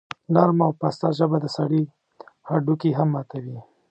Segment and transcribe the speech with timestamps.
[0.33, 1.83] نرمه او پسته ژبه د سړي
[2.49, 3.57] هډوکي هم ماتوي.